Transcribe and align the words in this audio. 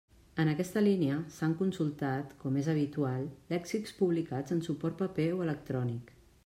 En 0.43 0.49
aquesta 0.51 0.81
línia, 0.85 1.17
s'han 1.35 1.53
consultat, 1.59 2.33
com 2.43 2.57
és 2.63 2.71
habitual, 2.75 3.29
lèxics 3.55 3.97
publicats 4.01 4.57
en 4.59 4.67
suport 4.71 5.03
paper 5.05 5.33
o 5.37 5.45
electrònic. 5.49 6.15